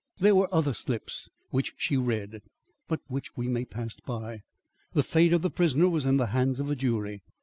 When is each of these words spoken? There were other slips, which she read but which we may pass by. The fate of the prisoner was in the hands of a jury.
There 0.17 0.33
were 0.33 0.51
other 0.51 0.73
slips, 0.73 1.29
which 1.51 1.75
she 1.77 1.95
read 1.95 2.41
but 2.87 3.01
which 3.07 3.37
we 3.37 3.47
may 3.47 3.65
pass 3.65 3.99
by. 3.99 4.41
The 4.93 5.03
fate 5.03 5.31
of 5.31 5.43
the 5.43 5.51
prisoner 5.51 5.89
was 5.89 6.07
in 6.07 6.17
the 6.17 6.25
hands 6.33 6.59
of 6.59 6.71
a 6.71 6.75
jury. 6.75 7.21